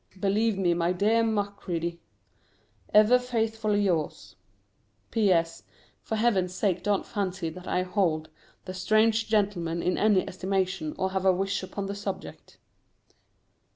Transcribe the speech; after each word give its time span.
Believe 0.19 0.57
me, 0.57 0.73
my 0.73 0.93
dear 0.93 1.23
Macready, 1.23 1.99
Ever 2.91 3.19
faithfully 3.19 3.83
yours. 3.83 4.35
P.S. 5.11 5.61
For 6.01 6.15
Heaven's 6.15 6.55
sake 6.55 6.81
don't 6.81 7.05
fancy 7.05 7.49
that 7.51 7.67
I 7.67 7.83
hold 7.83 8.29
"The 8.65 8.73
Strange 8.73 9.27
Gentleman" 9.27 9.83
in 9.83 9.99
any 9.99 10.27
estimation, 10.27 10.95
or 10.97 11.11
have 11.11 11.23
a 11.27 11.31
wish 11.31 11.61
upon 11.61 11.85
the 11.85 11.93
subject. 11.93 12.57